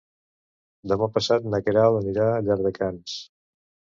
[0.91, 3.21] Demà passat na Queralt anirà a Llardecans.